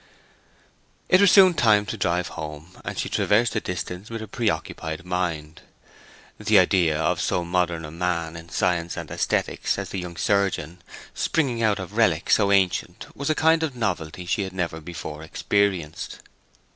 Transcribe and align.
It 1.09 1.21
was 1.21 1.29
soon 1.31 1.53
time 1.53 1.85
to 1.85 1.95
drive 1.95 2.29
home, 2.29 2.75
and 2.83 2.97
she 2.97 3.07
traversed 3.07 3.53
the 3.53 3.61
distance 3.61 4.09
with 4.09 4.23
a 4.23 4.27
preoccupied 4.27 5.05
mind. 5.05 5.61
The 6.39 6.57
idea 6.57 6.99
of 6.99 7.21
so 7.21 7.45
modern 7.45 7.85
a 7.85 7.91
man 7.91 8.35
in 8.35 8.49
science 8.49 8.97
and 8.97 9.11
aesthetics 9.11 9.77
as 9.77 9.89
the 9.89 9.99
young 9.99 10.17
surgeon 10.17 10.81
springing 11.13 11.61
out 11.61 11.77
of 11.77 11.97
relics 11.97 12.37
so 12.37 12.51
ancient 12.51 13.15
was 13.15 13.29
a 13.29 13.35
kind 13.35 13.61
of 13.61 13.75
novelty 13.75 14.25
she 14.25 14.41
had 14.41 14.53
never 14.53 14.81
before 14.81 15.21
experienced. 15.21 16.17